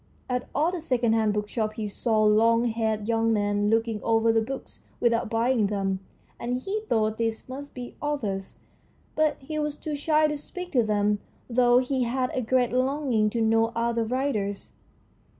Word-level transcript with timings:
At 0.27 0.49
all 0.55 0.71
the 0.71 0.81
second 0.81 1.13
hand 1.13 1.31
bookshops 1.31 1.75
he 1.77 1.85
saw 1.85 2.23
long 2.23 2.65
haired 2.65 3.07
young 3.07 3.31
men 3.31 3.69
looking 3.69 4.01
over 4.01 4.31
the 4.33 4.41
books 4.41 4.83
without 4.99 5.29
buying 5.29 5.67
them, 5.67 5.99
and 6.39 6.57
he 6.59 6.81
thought 6.89 7.19
these 7.19 7.47
must 7.47 7.75
be 7.75 7.93
authors, 8.01 8.55
but 9.15 9.37
he 9.39 9.59
was 9.59 9.75
too 9.75 9.93
shy 9.95 10.25
to 10.25 10.35
speak 10.35 10.71
to 10.71 10.81
them, 10.81 11.19
though 11.47 11.77
he 11.77 12.01
had 12.05 12.31
a 12.33 12.41
great 12.41 12.71
longing 12.71 13.29
to 13.29 13.41
know 13.41 13.71
other 13.75 14.03
writers. 14.03 14.71